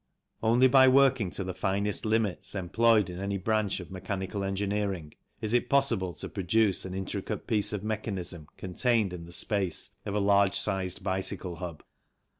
Only 0.41 0.67
by 0.67 0.87
working 0.87 1.29
to 1.29 1.43
the 1.43 1.53
finest 1.53 2.07
limits 2.07 2.55
employed 2.55 3.07
in 3.07 3.19
any 3.19 3.37
branch 3.37 3.79
of 3.79 3.91
mechanical 3.91 4.43
engineering 4.43 5.13
is 5.41 5.53
it 5.53 5.69
possible 5.69 6.15
to 6.15 6.27
produce 6.27 6.85
an 6.85 6.95
intricate 6.95 7.45
piece 7.45 7.71
of 7.71 7.83
mechanism 7.83 8.47
contained 8.57 9.13
in 9.13 9.25
the 9.25 9.31
space 9.31 9.91
of 10.03 10.15
a 10.15 10.19
large 10.19 10.55
sized 10.55 11.03
bicycle 11.03 11.57
hub. 11.57 11.83